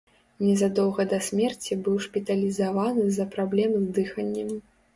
Незадоўга 0.45 1.05
да 1.11 1.19
смерці 1.27 1.77
быў 1.89 2.01
шпіталізаваны 2.07 3.07
з-за 3.07 3.31
праблем 3.37 3.79
з 3.79 3.87
дыханнем. 4.03 4.53